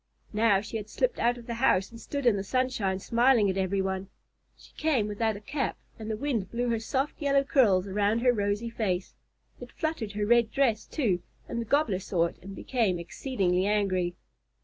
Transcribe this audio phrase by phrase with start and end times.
[0.33, 3.57] Now she had slipped out of the house and stood in the sunshine smiling at
[3.57, 4.09] every one.
[4.57, 8.33] She came without a cap, and the wind blew her soft yellow curls around her
[8.33, 9.13] rosy face.
[9.59, 14.15] It fluttered her red dress, too, and the Gobbler saw it and became exceedingly angry.